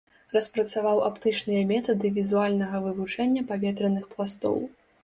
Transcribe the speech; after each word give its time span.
Распрацаваў 0.35 1.01
аптычныя 1.09 1.67
метады 1.73 2.13
візуальнага 2.17 2.83
вывучэння 2.89 3.49
паветраных 3.55 4.13
пластоў. 4.17 4.63